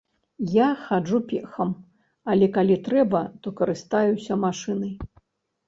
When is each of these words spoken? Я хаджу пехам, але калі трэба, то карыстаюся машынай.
Я 0.53 0.69
хаджу 0.85 1.19
пехам, 1.31 1.75
але 2.33 2.49
калі 2.57 2.79
трэба, 2.89 3.23
то 3.45 3.55
карыстаюся 3.63 4.41
машынай. 4.49 4.93